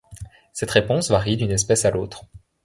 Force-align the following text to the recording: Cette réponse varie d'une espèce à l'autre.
Cette 0.51 0.71
réponse 0.71 1.11
varie 1.11 1.37
d'une 1.37 1.51
espèce 1.51 1.85
à 1.85 1.91
l'autre. 1.91 2.25